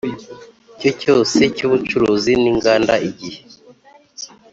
cyo 0.79 0.91
cyose 1.01 1.39
cy 1.55 1.63
ubucuruzi 1.67 2.31
n 2.41 2.43
inganda 2.51 2.93
igihe 3.09 3.39